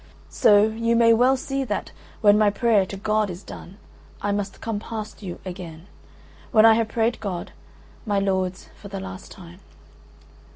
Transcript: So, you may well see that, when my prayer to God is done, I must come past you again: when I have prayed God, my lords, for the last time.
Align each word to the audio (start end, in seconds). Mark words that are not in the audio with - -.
So, 0.31 0.63
you 0.63 0.95
may 0.95 1.13
well 1.13 1.37
see 1.37 1.63
that, 1.63 1.91
when 2.21 2.35
my 2.35 2.49
prayer 2.49 2.87
to 2.87 2.97
God 2.97 3.29
is 3.29 3.43
done, 3.43 3.77
I 4.19 4.31
must 4.31 4.59
come 4.59 4.79
past 4.79 5.21
you 5.21 5.39
again: 5.45 5.85
when 6.51 6.65
I 6.65 6.73
have 6.73 6.87
prayed 6.87 7.19
God, 7.19 7.51
my 8.03 8.17
lords, 8.17 8.69
for 8.75 8.87
the 8.87 8.99
last 8.99 9.31
time. 9.31 9.59